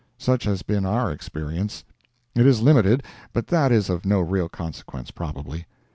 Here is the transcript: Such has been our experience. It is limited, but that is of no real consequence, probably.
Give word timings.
Such 0.17 0.45
has 0.45 0.63
been 0.63 0.83
our 0.83 1.11
experience. 1.11 1.83
It 2.33 2.47
is 2.47 2.59
limited, 2.59 3.03
but 3.33 3.45
that 3.49 3.71
is 3.71 3.87
of 3.87 4.03
no 4.03 4.19
real 4.19 4.49
consequence, 4.49 5.11
probably. 5.11 5.67